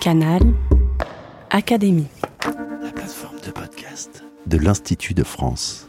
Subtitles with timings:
[0.00, 0.40] Canal
[1.50, 2.06] Académie.
[2.82, 5.88] La plateforme de podcast de l'Institut de France.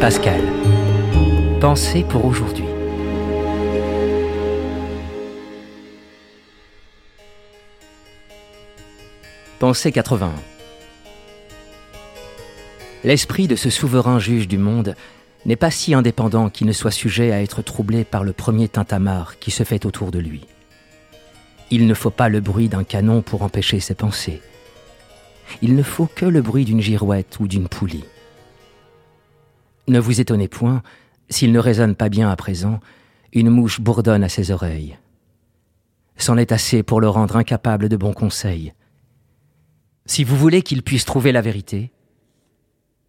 [0.00, 0.40] Pascal.
[1.60, 2.77] Pensée pour aujourd'hui.
[9.58, 10.30] Pensée 81.
[13.02, 14.94] L'esprit de ce souverain juge du monde
[15.46, 19.40] n'est pas si indépendant qu'il ne soit sujet à être troublé par le premier tintamarre
[19.40, 20.46] qui se fait autour de lui.
[21.72, 24.40] Il ne faut pas le bruit d'un canon pour empêcher ses pensées.
[25.60, 28.04] Il ne faut que le bruit d'une girouette ou d'une poulie.
[29.88, 30.82] Ne vous étonnez point,
[31.30, 32.78] s'il ne résonne pas bien à présent,
[33.32, 34.98] une mouche bourdonne à ses oreilles.
[36.16, 38.72] C'en est assez pour le rendre incapable de bons conseils.
[40.08, 41.92] Si vous voulez qu'il puisse trouver la vérité,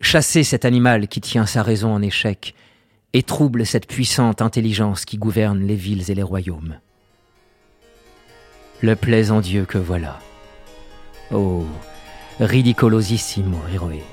[0.02, 2.54] chassez cet animal qui tient sa raison en échec
[3.14, 6.78] et trouble cette puissante intelligence qui gouverne les villes et les royaumes.
[8.82, 10.20] Le plaisant Dieu que voilà.
[11.32, 11.66] Oh,
[12.42, 14.04] ridicolosissimo héroé.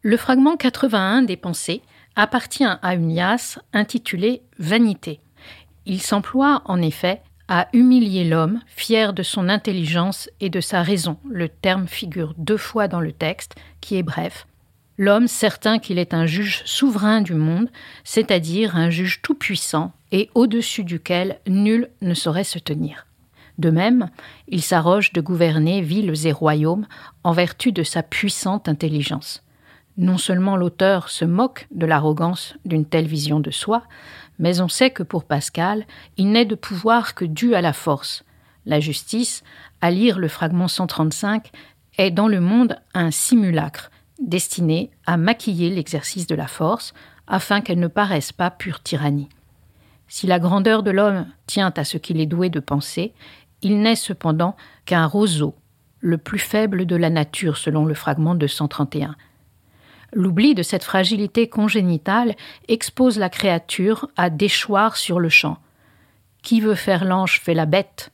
[0.00, 1.82] Le fragment 81 des pensées
[2.16, 5.20] appartient à une liasse intitulée Vanité.
[5.84, 11.18] Il s'emploie en effet à humilier l'homme, fier de son intelligence et de sa raison.
[11.28, 14.46] Le terme figure deux fois dans le texte, qui est bref.
[14.96, 17.68] L'homme certain qu'il est un juge souverain du monde,
[18.04, 23.06] c'est-à-dire un juge tout-puissant et au-dessus duquel nul ne saurait se tenir.
[23.58, 24.10] De même,
[24.48, 26.86] il s'arroge de gouverner villes et royaumes
[27.24, 29.42] en vertu de sa puissante intelligence.
[29.96, 33.84] Non seulement l'auteur se moque de l'arrogance d'une telle vision de soi,
[34.38, 38.24] mais on sait que pour Pascal, il n'est de pouvoir que dû à la force.
[38.66, 39.44] La justice,
[39.80, 41.50] à lire le fragment 135,
[41.98, 43.90] est dans le monde un simulacre,
[44.20, 46.92] destiné à maquiller l'exercice de la force,
[47.28, 49.28] afin qu'elle ne paraisse pas pure tyrannie.
[50.08, 53.14] Si la grandeur de l'homme tient à ce qu'il est doué de penser,
[53.62, 54.56] il n'est cependant
[54.86, 55.54] qu'un roseau,
[56.00, 59.16] le plus faible de la nature selon le fragment de 131.
[60.14, 62.36] L'oubli de cette fragilité congénitale
[62.68, 65.58] expose la créature à déchoir sur le champ.
[66.42, 68.12] Qui veut faire l'ange fait la bête.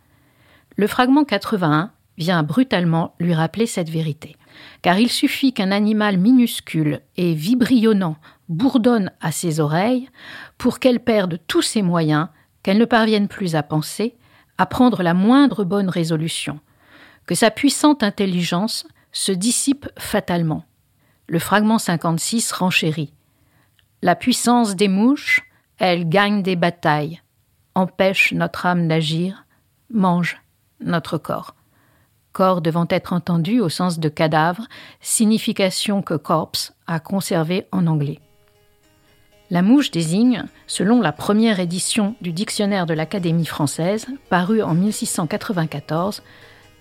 [0.76, 4.36] Le fragment 81 vient brutalement lui rappeler cette vérité.
[4.80, 8.16] Car il suffit qu'un animal minuscule et vibrionnant
[8.48, 10.08] bourdonne à ses oreilles
[10.56, 12.28] pour qu'elle perde tous ses moyens,
[12.62, 14.16] qu'elle ne parvienne plus à penser,
[14.56, 16.60] à prendre la moindre bonne résolution,
[17.26, 20.64] que sa puissante intelligence se dissipe fatalement
[21.30, 23.12] le fragment 56 renchérit.
[24.02, 25.42] La puissance des mouches,
[25.78, 27.22] elle gagne des batailles,
[27.76, 29.46] empêche notre âme d'agir,
[29.90, 30.42] mange
[30.80, 31.54] notre corps.
[32.32, 34.66] Corps devant être entendu au sens de cadavre,
[35.00, 38.18] signification que corpse a conservé en anglais.
[39.50, 46.24] La mouche désigne, selon la première édition du dictionnaire de l'Académie française, paru en 1694,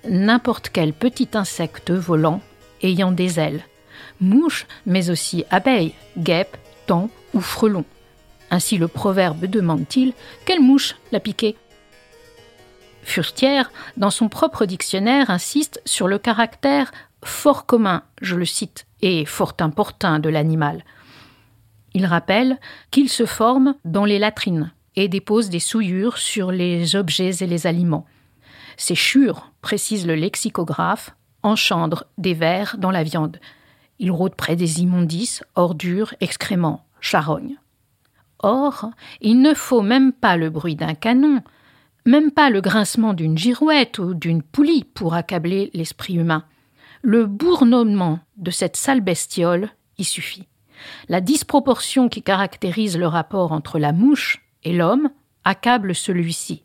[0.10, 2.42] n'importe quel petit insecte volant
[2.82, 3.64] ayant des ailes,
[4.20, 7.86] mouche, mais aussi abeille, guêpe, thon ou frelon.
[8.52, 10.14] Ainsi le proverbe demande-t-il
[10.46, 11.56] quelle mouche l'a piqué?
[13.04, 16.92] Furtière, dans son propre dictionnaire, insiste sur le caractère
[17.24, 20.84] fort commun, je le cite, et fort importun de l'animal.
[21.94, 22.60] Il rappelle
[22.92, 27.68] qu'il se forme dans les latrines et dépose des souillures sur les objets et les
[27.68, 28.06] aliments.
[28.78, 33.40] Ces chures, précise le lexicographe, engendrent des vers dans la viande.
[34.00, 37.58] Il rôde près des immondices, ordures, excréments, charognes.
[38.40, 38.90] Or,
[39.22, 41.42] il ne faut même pas le bruit d'un canon,
[42.06, 46.46] même pas le grincement d'une girouette ou d'une poulie pour accabler l'esprit humain.
[47.02, 50.48] Le bournomement de cette sale bestiole y suffit.
[51.10, 55.10] La disproportion qui caractérise le rapport entre la mouche et l'homme
[55.44, 56.64] accable celui-ci.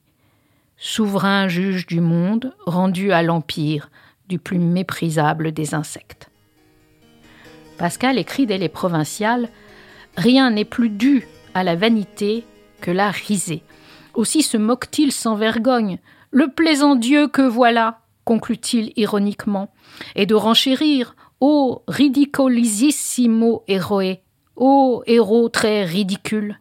[0.77, 3.91] Souverain juge du monde, rendu à l'empire
[4.29, 6.31] du plus méprisable des insectes.
[7.85, 9.51] Pascal écrit dès les provinciales
[10.17, 12.43] Rien n'est plus dû à la vanité
[12.81, 13.63] que la risée.
[14.15, 15.99] Aussi se moque-t-il sans vergogne.
[16.31, 19.69] Le plaisant Dieu que voilà, conclut-il ironiquement,
[20.15, 24.17] et de renchérir Ô ridicolisissimo héroe,
[24.57, 26.61] ô héros très ridicule.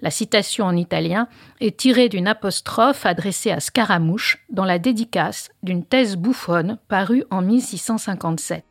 [0.00, 1.28] La citation en italien
[1.60, 7.42] est tirée d'une apostrophe adressée à Scaramouche dans la dédicace d'une thèse bouffonne parue en
[7.42, 8.64] 1657.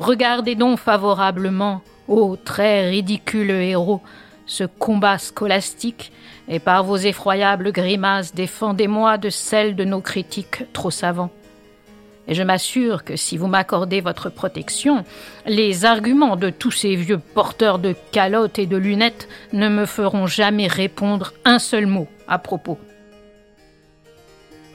[0.00, 4.00] Regardez donc favorablement, ô très ridicule héros,
[4.46, 6.10] ce combat scolastique,
[6.48, 11.30] et par vos effroyables grimaces défendez-moi de celles de nos critiques trop savants.
[12.28, 15.04] Et je m'assure que si vous m'accordez votre protection,
[15.44, 20.26] les arguments de tous ces vieux porteurs de calottes et de lunettes ne me feront
[20.26, 22.78] jamais répondre un seul mot à propos.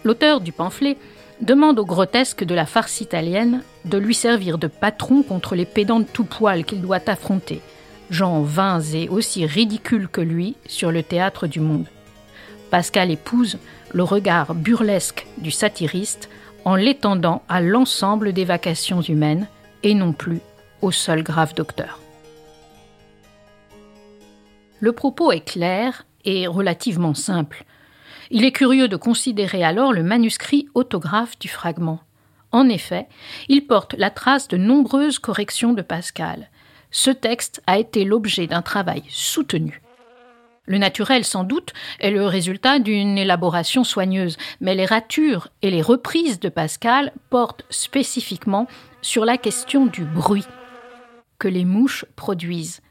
[0.04, 0.98] L'auteur du pamphlet
[1.41, 6.03] demande au grotesque de la farce italienne de lui servir de patron contre les pédants
[6.03, 7.61] tout poil qu'il doit affronter,
[8.09, 11.87] gens vains et aussi ridicules que lui sur le théâtre du monde.
[12.71, 13.57] Pascal épouse
[13.93, 16.29] le regard burlesque du satiriste
[16.65, 19.47] en l'étendant à l'ensemble des vacations humaines
[19.83, 20.39] et non plus
[20.81, 21.99] au seul grave docteur.
[24.79, 27.65] Le propos est clair et relativement simple.
[28.31, 32.00] Il est curieux de considérer alors le manuscrit autographe du fragment.
[32.51, 33.07] En effet,
[33.50, 36.50] il porte la trace de nombreuses corrections de Pascal.
[36.92, 39.81] Ce texte a été l'objet d'un travail soutenu.
[40.68, 45.81] Le naturel, sans doute, est le résultat d'une élaboration soigneuse, mais les ratures et les
[45.81, 48.68] reprises de Pascal portent spécifiquement
[49.01, 50.45] sur la question du bruit
[51.38, 52.81] que les mouches produisent.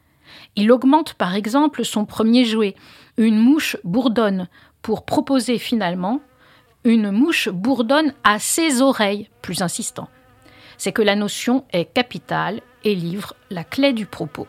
[0.56, 2.74] Il augmente par exemple son premier jouet,
[3.16, 4.48] une mouche bourdonne,
[4.84, 6.20] pour proposer finalement
[6.84, 10.10] une mouche bourdonne à ses oreilles, plus insistant.
[10.76, 14.46] C'est que la notion est capitale et livre la clé du propos.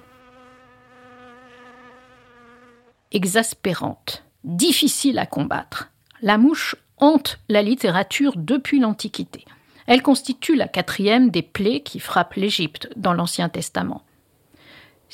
[3.14, 5.90] Exaspérante, difficile à combattre,
[6.22, 9.46] la mouche hante la littérature depuis l'Antiquité.
[9.88, 14.04] Elle constitue la quatrième des plaies qui frappent l'Égypte dans l'Ancien Testament.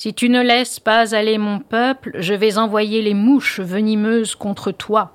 [0.03, 4.71] Si tu ne laisses pas aller mon peuple, je vais envoyer les mouches venimeuses contre
[4.71, 5.13] toi,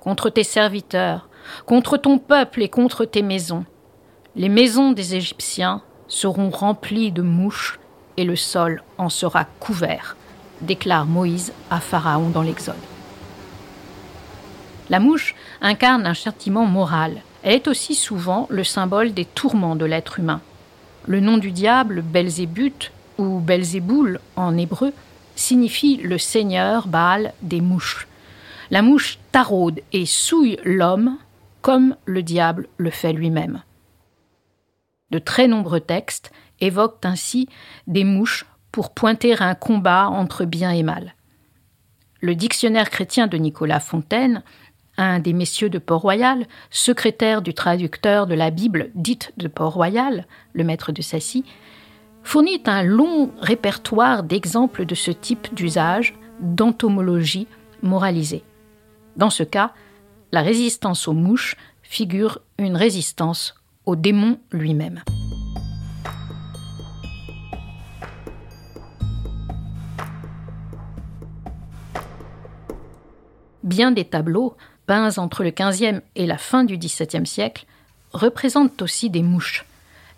[0.00, 1.28] contre tes serviteurs,
[1.66, 3.64] contre ton peuple et contre tes maisons.
[4.34, 7.78] Les maisons des Égyptiens seront remplies de mouches
[8.16, 10.16] et le sol en sera couvert,
[10.62, 12.74] déclare Moïse à Pharaon dans l'Exode.
[14.90, 17.22] La mouche incarne un châtiment moral.
[17.44, 20.40] Elle est aussi souvent le symbole des tourments de l'être humain.
[21.06, 24.92] Le nom du diable, Belzébuth, ou Belzéboul en hébreu,
[25.36, 28.06] signifie le seigneur Baal des mouches.
[28.70, 31.18] La mouche taraude et souille l'homme
[31.60, 33.62] comme le diable le fait lui-même.
[35.10, 37.48] De très nombreux textes évoquent ainsi
[37.86, 41.14] des mouches pour pointer un combat entre bien et mal.
[42.20, 44.42] Le dictionnaire chrétien de Nicolas Fontaine,
[44.96, 50.64] un des messieurs de Port-Royal, secrétaire du traducteur de la Bible dite de Port-Royal, le
[50.64, 51.44] maître de Sassy,
[52.24, 57.46] fournit un long répertoire d'exemples de ce type d'usage d'entomologie
[57.82, 58.42] moralisée.
[59.16, 59.72] Dans ce cas,
[60.32, 63.54] la résistance aux mouches figure une résistance
[63.86, 65.02] au démon lui-même.
[73.62, 74.56] Bien des tableaux,
[74.86, 77.66] peints entre le XVe et la fin du XVIIe siècle,
[78.12, 79.64] représentent aussi des mouches.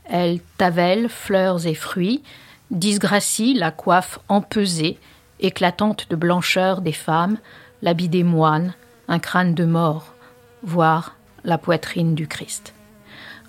[0.08, 2.22] Elles tavellent fleurs et fruits,
[2.70, 4.98] disgracient la coiffe empesée,
[5.40, 7.38] éclatante de blancheur des femmes,
[7.82, 8.74] l'habit des moines,
[9.08, 10.14] un crâne de mort,
[10.62, 12.74] voire la poitrine du Christ.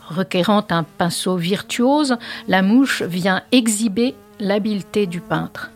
[0.07, 2.17] Requérant un pinceau virtuose,
[2.47, 5.71] la mouche vient exhiber l'habileté du peintre.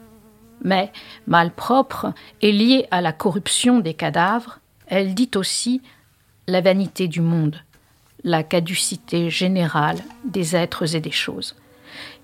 [0.64, 0.92] Mais,
[1.28, 5.82] malpropre et liée à la corruption des cadavres, elle dit aussi
[6.48, 7.58] la vanité du monde,
[8.24, 11.56] la caducité générale des êtres et des choses.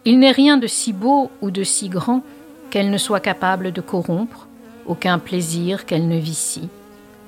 [0.06, 2.22] Il n'est rien de si beau ou de si grand
[2.70, 4.48] qu'elle ne soit capable de corrompre,
[4.86, 6.70] aucun plaisir qu'elle ne vicie,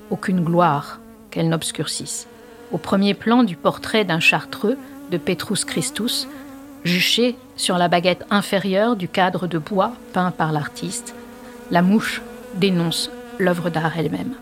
[0.09, 0.99] aucune gloire
[1.31, 2.27] qu'elle n'obscurcisse.
[2.71, 4.77] Au premier plan du portrait d'un chartreux
[5.11, 6.27] de Petrus Christus,
[6.83, 11.15] juché sur la baguette inférieure du cadre de bois peint par l'artiste,
[11.71, 12.21] la mouche
[12.55, 14.35] dénonce l'œuvre d'art elle-même.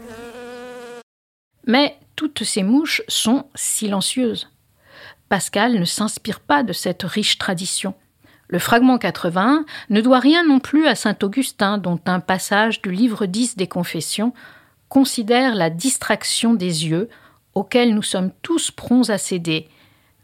[1.67, 4.49] Mais toutes ces mouches sont silencieuses.
[5.29, 7.93] Pascal ne s'inspire pas de cette riche tradition.
[8.47, 12.91] Le fragment 80 ne doit rien non plus à saint Augustin, dont un passage du
[12.91, 14.33] livre 10 des Confessions
[14.87, 17.09] considère la distraction des yeux
[17.53, 19.67] auquel nous sommes tous prompts à céder,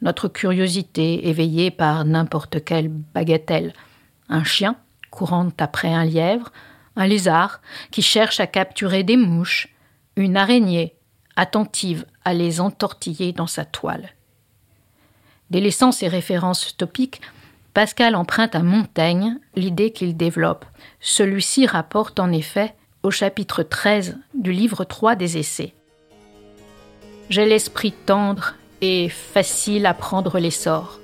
[0.02, 3.74] notre curiosité éveillée par n'importe quelle bagatelle,
[4.30, 4.78] un chien
[5.12, 6.54] courant après un lièvre,
[6.96, 9.68] un lézard qui cherche à capturer des mouches,
[10.16, 10.96] une araignée
[11.36, 14.10] attentive à les entortiller dans sa toile.
[15.50, 17.22] Délaissant ses références topiques,
[17.74, 20.66] Pascal emprunte à Montaigne l'idée qu'il développe.
[21.00, 25.74] Celui-ci rapporte en effet au chapitre 13 du livre 3 des Essais.
[27.30, 31.00] J'ai l'esprit tendre et facile à prendre l'essor.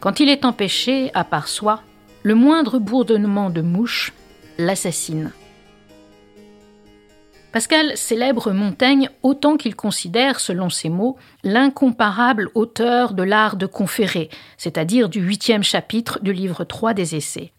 [0.00, 1.80] Quand il est empêché, à part soi,
[2.22, 4.12] le moindre bourdonnement de mouche
[4.58, 5.32] l'assassine.
[7.54, 14.28] Pascal célèbre Montaigne autant qu'il considère, selon ses mots, l'incomparable auteur de l'art de conférer,
[14.56, 17.52] c'est-à-dire du huitième chapitre du livre 3 des Essais.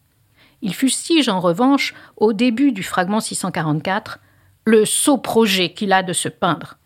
[0.61, 4.19] Il fustige en revanche, au début du fragment 644,
[4.65, 6.77] le sot projet qu'il a de se peindre.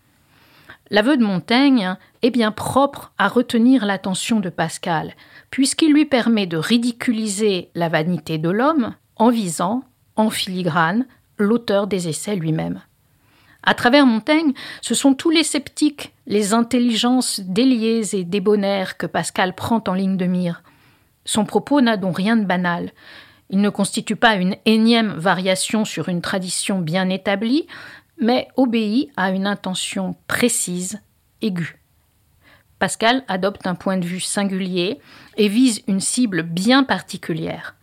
[0.88, 5.14] L'aveu de Montaigne est bien propre à retenir l'attention de Pascal,
[5.50, 9.82] puisqu'il lui permet de ridiculiser la vanité de l'homme en visant,
[10.14, 12.80] en filigrane, l'auteur des essais lui-même.
[13.62, 19.54] À travers Montaigne, ce sont tous les sceptiques, les intelligences déliées et débonnaires que Pascal
[19.54, 20.62] prend en ligne de mire.
[21.24, 22.92] Son propos n'a donc rien de banal.
[23.50, 27.66] Il ne constitue pas une énième variation sur une tradition bien établie,
[28.18, 31.00] mais obéit à une intention précise,
[31.42, 31.76] aiguë.
[32.78, 35.00] Pascal adopte un point de vue singulier
[35.36, 37.76] et vise une cible bien particulière.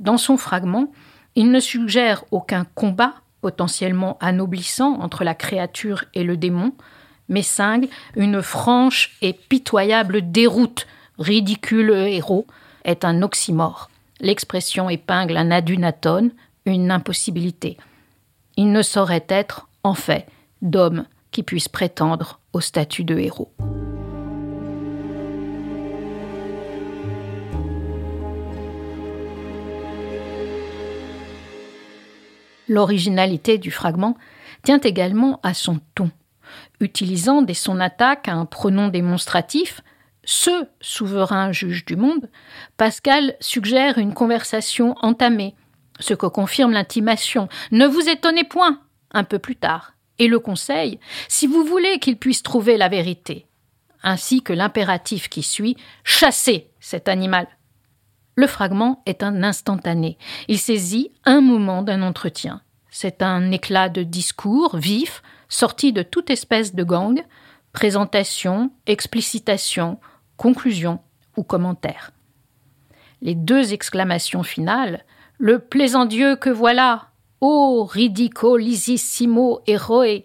[0.00, 0.90] Dans son fragment,
[1.36, 6.72] il ne suggère aucun combat potentiellement anoblissant entre la créature et le démon,
[7.28, 10.86] mais cingle une franche et pitoyable déroute.
[11.18, 12.46] Ridicule héros
[12.84, 13.90] est un oxymore.
[14.20, 16.30] L'expression épingle un adunatone,
[16.64, 17.76] une impossibilité.
[18.56, 20.26] Il ne saurait être, en fait,
[20.62, 23.52] d'homme qui puisse prétendre au statut de héros.
[32.68, 34.16] L'originalité du fragment
[34.62, 36.10] tient également à son ton.
[36.80, 39.80] Utilisant dès son attaque un pronom démonstratif,
[40.24, 42.30] ce souverain juge du monde,
[42.76, 45.54] Pascal suggère une conversation entamée,
[45.98, 47.48] ce que confirme l'intimation.
[47.70, 48.80] Ne vous étonnez point,
[49.12, 53.46] un peu plus tard, et le conseil, si vous voulez qu'il puisse trouver la vérité,
[54.02, 57.48] ainsi que l'impératif qui suit, chassez cet animal.
[58.34, 60.16] Le fragment est un instantané.
[60.48, 62.62] Il saisit un moment d'un entretien.
[62.90, 67.22] C'est un éclat de discours vif, sorti de toute espèce de gang,
[67.72, 69.98] présentation, explicitation,
[70.36, 71.00] conclusion
[71.36, 72.10] ou commentaire.
[73.20, 75.04] Les deux exclamations finales,
[75.38, 77.08] le plaisant Dieu que voilà,
[77.40, 80.24] ô ridicolisissimo héroe,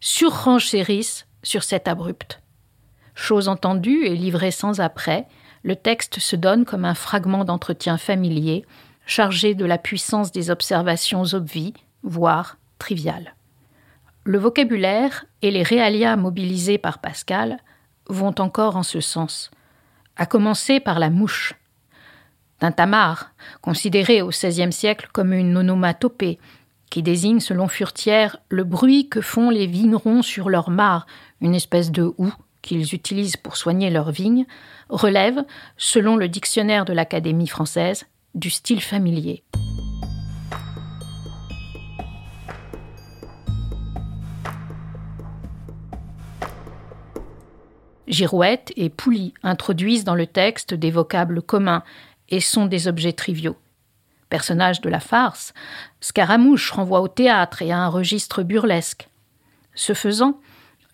[0.00, 2.42] surrenchérissent sur cet abrupt.
[3.14, 5.26] Chose entendue et livrée sans après,
[5.66, 8.64] le texte se donne comme un fragment d'entretien familier,
[9.04, 13.34] chargé de la puissance des observations obvies, voire triviales.
[14.22, 17.58] Le vocabulaire et les réalia mobilisés par Pascal
[18.08, 19.50] vont encore en ce sens,
[20.16, 21.54] à commencer par la mouche.
[22.60, 26.38] Tintamarre, considéré au XVIe siècle comme une onomatopée,
[26.90, 31.08] qui désigne selon Furtière le bruit que font les vignerons sur leur mare,
[31.40, 32.34] une espèce de houe
[32.66, 34.44] qu'ils utilisent pour soigner leurs vignes,
[34.88, 35.44] relève,
[35.76, 39.44] selon le dictionnaire de l'Académie française, du style familier.
[48.08, 51.82] Girouette et Pouly introduisent dans le texte des vocables communs
[52.28, 53.56] et sont des objets triviaux.
[54.28, 55.54] Personnage de la farce,
[56.00, 59.08] Scaramouche renvoie au théâtre et à un registre burlesque.
[59.74, 60.40] Ce faisant,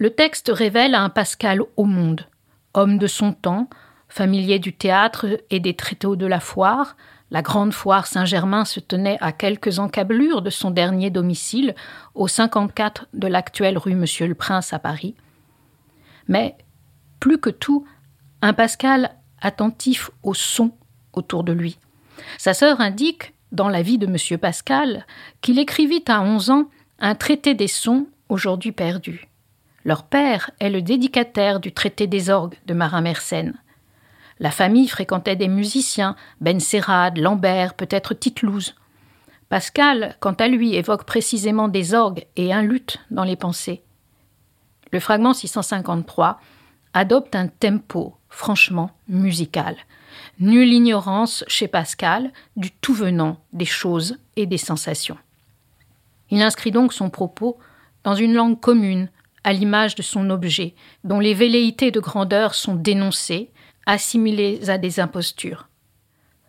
[0.02, 2.26] le texte révèle un Pascal au monde,
[2.74, 3.70] homme de son temps,
[4.08, 6.96] familier du théâtre et des tréteaux de la foire.
[7.30, 11.76] La grande foire Saint-Germain se tenait à quelques encablures de son dernier domicile,
[12.16, 15.14] au 54 de l'actuelle rue Monsieur le Prince à Paris.
[16.26, 16.56] Mais,
[17.20, 17.86] plus que tout,
[18.40, 20.72] un Pascal attentif au son
[21.12, 21.78] autour de lui.
[22.38, 25.06] Sa sœur indique, dans la vie de Monsieur Pascal,
[25.42, 29.28] qu'il écrivit à 11 ans un traité des sons aujourd'hui perdu.
[29.84, 33.54] Leur père est le dédicataire du traité des orgues de Marin Mersenne.
[34.38, 38.74] La famille fréquentait des musiciens, Ben Serrade, Lambert, peut-être Titlouze.
[39.48, 43.82] Pascal, quant à lui, évoque précisément des orgues et un luth dans les pensées.
[44.92, 46.40] Le fragment 653
[46.94, 49.76] adopte un tempo franchement musical.
[50.40, 55.18] Nulle ignorance chez Pascal du tout venant des choses et des sensations.
[56.30, 57.58] Il inscrit donc son propos
[58.04, 59.08] dans une langue commune,
[59.44, 63.50] à l'image de son objet, dont les velléités de grandeur sont dénoncées,
[63.86, 65.68] assimilées à des impostures.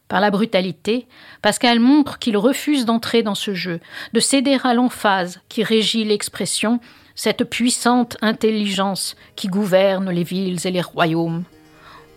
[0.08, 1.08] Par la brutalité,
[1.42, 3.80] Pascal montre qu'il refuse d'entrer dans ce jeu,
[4.14, 6.80] de céder à l'emphase qui régit l'expression,
[7.16, 11.44] cette puissante intelligence qui gouverne les villes et les royaumes,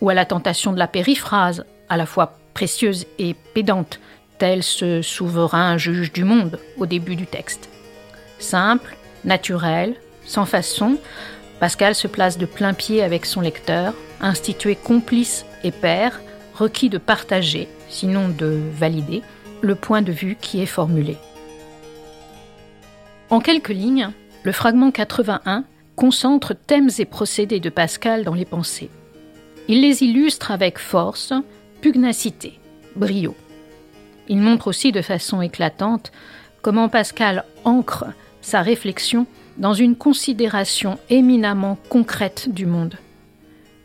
[0.01, 4.01] ou à la tentation de la périphrase, à la fois précieuse et pédante,
[4.39, 7.71] tel ce souverain juge du monde au début du texte.
[8.39, 9.95] Simple, naturel,
[10.27, 10.99] sans façon,
[11.61, 16.21] Pascal se place de plein pied avec son lecteur, institué complice et père,
[16.55, 19.23] requis de partager, sinon de valider,
[19.63, 21.17] le point de vue qui est formulé.
[23.31, 24.11] En quelques lignes,
[24.43, 25.65] le fragment 81
[25.97, 28.91] concentre thèmes et procédés de Pascal dans les pensées.
[29.67, 31.33] Il les illustre avec force,
[31.81, 32.61] pugnacité,
[32.95, 33.35] brio.
[34.29, 36.13] Il montre aussi de façon éclatante
[36.63, 38.05] comment Pascal ancre
[38.43, 39.27] sa réflexion
[39.59, 42.97] dans une considération éminemment concrète du monde.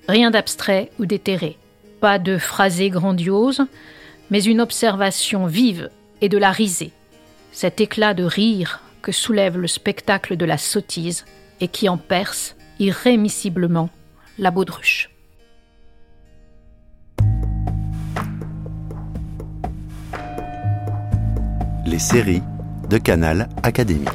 [0.07, 1.57] Rien d'abstrait ou d'éthéré,
[1.99, 3.65] pas de phrasé grandiose,
[4.29, 5.89] mais une observation vive
[6.21, 6.91] et de la risée,
[7.51, 11.25] cet éclat de rire que soulève le spectacle de la sottise
[11.59, 13.89] et qui en perce irrémissiblement
[14.37, 15.09] la baudruche.
[21.85, 22.43] Les séries
[22.89, 24.05] de Canal Académie.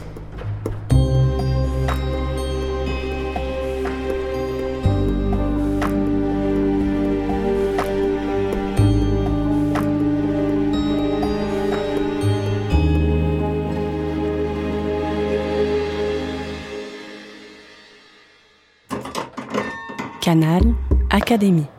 [20.27, 20.75] Canal
[21.09, 21.76] Académie.